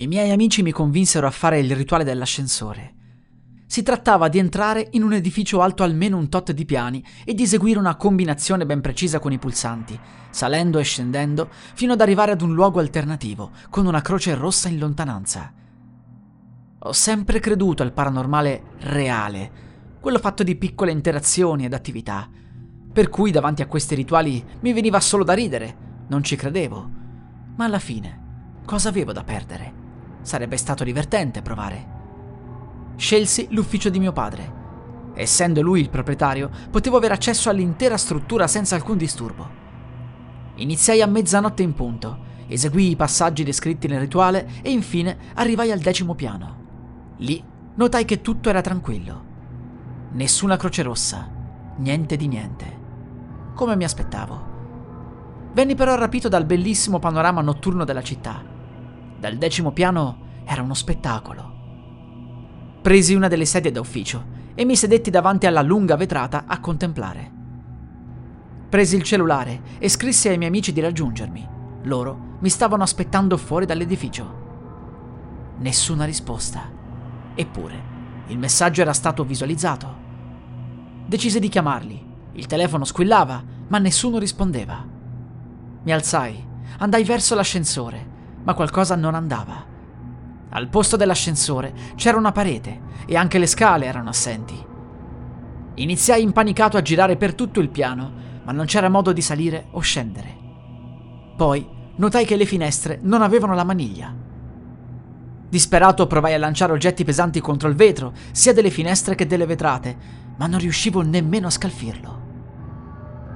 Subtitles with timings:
[0.00, 2.94] I miei amici mi convinsero a fare il rituale dell'ascensore.
[3.66, 7.42] Si trattava di entrare in un edificio alto almeno un tot di piani e di
[7.42, 10.00] eseguire una combinazione ben precisa con i pulsanti,
[10.30, 14.78] salendo e scendendo fino ad arrivare ad un luogo alternativo, con una croce rossa in
[14.78, 15.52] lontananza.
[16.78, 19.50] Ho sempre creduto al paranormale reale,
[20.00, 22.26] quello fatto di piccole interazioni ed attività,
[22.90, 26.90] per cui davanti a questi rituali mi veniva solo da ridere, non ci credevo.
[27.54, 29.79] Ma alla fine, cosa avevo da perdere?
[30.22, 31.98] Sarebbe stato divertente provare
[33.00, 34.58] scelsi l'ufficio di mio padre.
[35.14, 39.48] Essendo lui il proprietario, potevo avere accesso all'intera struttura senza alcun disturbo.
[40.56, 45.78] Iniziai a mezzanotte in punto, eseguii i passaggi descritti nel rituale e infine arrivai al
[45.78, 46.58] decimo piano.
[47.16, 47.42] Lì
[47.76, 49.28] notai che tutto era tranquillo.
[50.12, 51.26] Nessuna croce rossa,
[51.76, 52.78] niente di niente.
[53.54, 54.48] Come mi aspettavo.
[55.54, 58.49] Venni però rapito dal bellissimo panorama notturno della città.
[59.20, 61.58] Dal decimo piano era uno spettacolo.
[62.80, 67.30] Presi una delle sedie da ufficio e mi sedetti davanti alla lunga vetrata a contemplare.
[68.70, 71.48] Presi il cellulare e scrissi ai miei amici di raggiungermi.
[71.82, 74.38] Loro mi stavano aspettando fuori dall'edificio.
[75.58, 76.70] Nessuna risposta.
[77.34, 77.82] Eppure,
[78.28, 79.96] il messaggio era stato visualizzato.
[81.04, 82.06] Decise di chiamarli.
[82.32, 84.82] Il telefono squillava, ma nessuno rispondeva.
[85.82, 86.42] Mi alzai,
[86.78, 88.09] andai verso l'ascensore,
[88.42, 89.64] ma qualcosa non andava.
[90.50, 94.66] Al posto dell'ascensore c'era una parete e anche le scale erano assenti.
[95.74, 98.12] Iniziai impanicato a girare per tutto il piano,
[98.44, 100.36] ma non c'era modo di salire o scendere.
[101.36, 104.14] Poi notai che le finestre non avevano la maniglia.
[105.48, 109.96] Disperato provai a lanciare oggetti pesanti contro il vetro, sia delle finestre che delle vetrate,
[110.36, 112.18] ma non riuscivo nemmeno a scalfirlo.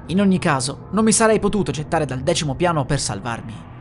[0.06, 3.72] In ogni caso, non mi sarei potuto gettare dal decimo piano per salvarmi.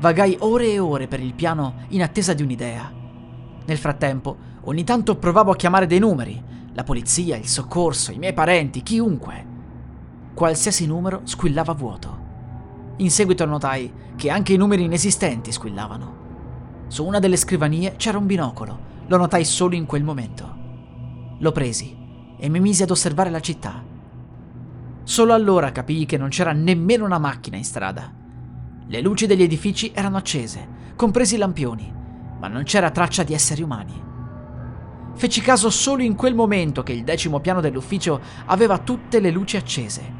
[0.00, 2.92] Vagai ore e ore per il piano in attesa di un'idea.
[3.64, 6.40] Nel frattempo, ogni tanto provavo a chiamare dei numeri,
[6.72, 9.46] la polizia, il soccorso, i miei parenti, chiunque.
[10.34, 12.26] Qualsiasi numero squillava vuoto.
[12.98, 16.26] In seguito notai che anche i numeri inesistenti squillavano.
[16.86, 18.78] Su una delle scrivanie c'era un binocolo,
[19.08, 20.56] lo notai solo in quel momento.
[21.40, 21.96] Lo presi
[22.38, 23.82] e mi misi ad osservare la città.
[25.02, 28.26] Solo allora capii che non c'era nemmeno una macchina in strada.
[28.90, 30.66] Le luci degli edifici erano accese,
[30.96, 31.92] compresi i lampioni,
[32.40, 34.02] ma non c'era traccia di esseri umani.
[35.12, 39.58] Feci caso solo in quel momento che il decimo piano dell'ufficio aveva tutte le luci
[39.58, 40.14] accese,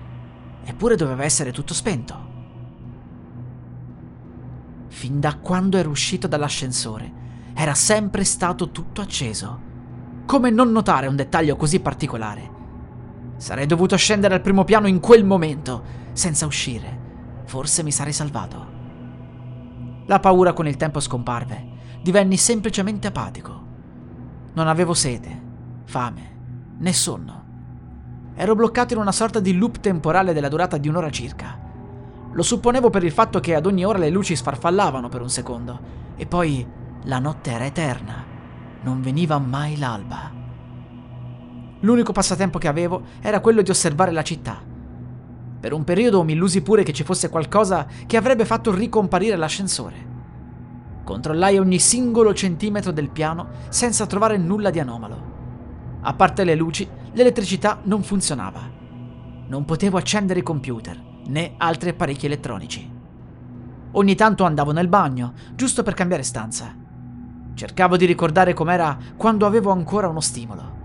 [0.65, 2.27] eppure doveva essere tutto spento.
[4.89, 7.11] Fin da quando ero uscito dall'ascensore,
[7.55, 9.61] era sempre stato tutto acceso.
[10.27, 12.57] Come non notare un dettaglio così particolare?
[13.39, 17.07] Sarei dovuto scendere al primo piano in quel momento, senza uscire
[17.49, 18.77] forse mi sarei salvato.
[20.05, 23.67] La paura con il tempo scomparve, divenni semplicemente apatico.
[24.53, 25.43] Non avevo sete,
[25.85, 26.37] fame,
[26.79, 27.47] né sonno.
[28.35, 31.59] Ero bloccato in una sorta di loop temporale della durata di un'ora circa.
[32.31, 35.81] Lo supponevo per il fatto che ad ogni ora le luci sfarfallavano per un secondo,
[36.17, 36.67] e poi
[37.05, 38.25] la notte era eterna,
[38.83, 40.31] non veniva mai l'alba.
[41.81, 44.68] L'unico passatempo che avevo era quello di osservare la città
[45.61, 50.07] per un periodo mi illusi pure che ci fosse qualcosa che avrebbe fatto ricomparire l'ascensore.
[51.03, 55.37] Controllai ogni singolo centimetro del piano senza trovare nulla di anomalo.
[56.03, 58.61] A parte le luci, l'elettricità non funzionava.
[59.49, 62.97] Non potevo accendere i computer né altri apparecchi elettronici.
[63.93, 66.73] Ogni tanto andavo nel bagno, giusto per cambiare stanza.
[67.55, 70.77] Cercavo di ricordare com'era quando avevo ancora uno stimolo.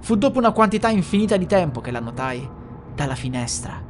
[0.00, 2.60] Fu dopo una quantità infinita di tempo che la notai
[2.94, 3.82] dalla finestra,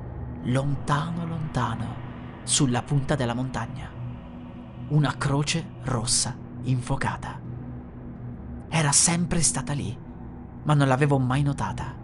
[0.44, 1.96] lontano lontano,
[2.44, 3.90] sulla punta della montagna.
[4.88, 7.40] Una croce rossa infuocata.
[8.68, 9.96] Era sempre stata lì,
[10.62, 11.94] ma non l'avevo mai notata.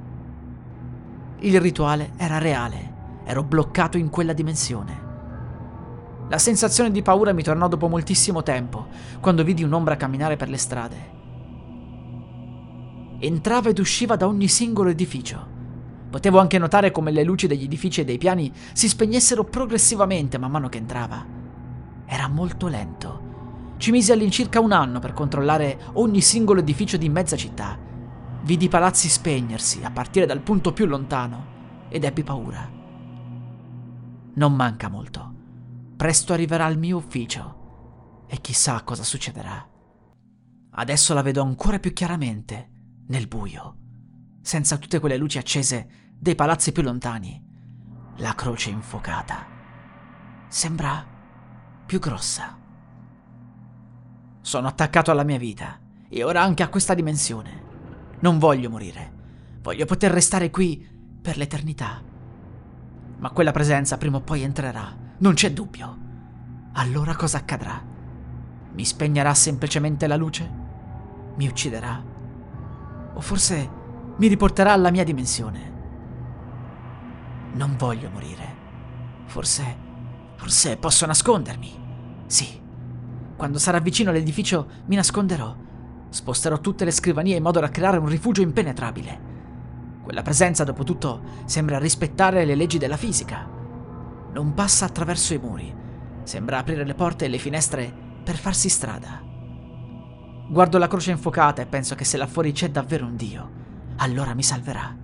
[1.40, 5.06] Il rituale era reale, ero bloccato in quella dimensione.
[6.28, 8.88] La sensazione di paura mi tornò dopo moltissimo tempo,
[9.20, 11.16] quando vidi un'ombra camminare per le strade.
[13.20, 15.56] Entrava ed usciva da ogni singolo edificio
[16.10, 20.50] Potevo anche notare come le luci degli edifici e dei piani si spegnessero progressivamente man
[20.50, 21.24] mano che entrava.
[22.06, 23.74] Era molto lento.
[23.76, 27.78] Ci misi all'incirca un anno per controllare ogni singolo edificio di mezza città.
[28.42, 32.70] Vidi i palazzi spegnersi a partire dal punto più lontano ed ebbi paura.
[34.34, 35.34] Non manca molto.
[35.94, 39.68] Presto arriverà il mio ufficio e chissà cosa succederà.
[40.70, 42.70] Adesso la vedo ancora più chiaramente,
[43.08, 43.76] nel buio
[44.48, 45.86] senza tutte quelle luci accese
[46.18, 47.38] dei palazzi più lontani.
[48.16, 49.44] La croce infuocata.
[50.48, 51.06] Sembra
[51.84, 52.58] più grossa.
[54.40, 55.78] Sono attaccato alla mia vita
[56.08, 57.62] e ora anche a questa dimensione.
[58.20, 59.12] Non voglio morire.
[59.60, 60.82] Voglio poter restare qui
[61.20, 62.02] per l'eternità.
[63.18, 65.98] Ma quella presenza prima o poi entrerà, non c'è dubbio.
[66.72, 67.84] Allora cosa accadrà?
[68.72, 70.50] Mi spegnerà semplicemente la luce?
[71.36, 72.02] Mi ucciderà?
[73.12, 73.77] O forse
[74.18, 75.72] mi riporterà alla mia dimensione?
[77.52, 78.56] Non voglio morire.
[79.26, 79.76] Forse...
[80.36, 81.86] forse posso nascondermi.
[82.26, 82.60] Sì.
[83.36, 85.54] Quando sarà vicino l'edificio mi nasconderò.
[86.08, 89.26] Sposterò tutte le scrivanie in modo da creare un rifugio impenetrabile.
[90.02, 93.46] Quella presenza, dopo tutto, sembra rispettare le leggi della fisica.
[94.32, 95.72] Non passa attraverso i muri.
[96.24, 97.92] Sembra aprire le porte e le finestre
[98.24, 99.22] per farsi strada.
[100.50, 103.50] Guardo la croce infuocata e penso che se là fuori c'è davvero un Dio,
[103.98, 104.96] allora mi salverà.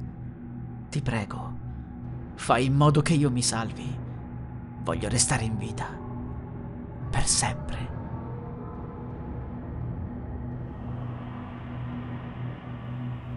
[0.88, 1.58] Ti prego,
[2.34, 3.98] fai in modo che io mi salvi.
[4.82, 5.86] Voglio restare in vita.
[7.10, 7.92] Per sempre.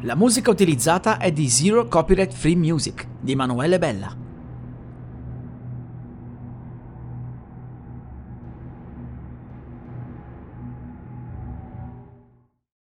[0.02, 4.27] La musica utilizzata è di Zero Copyright Free Music di Emanuele Bella.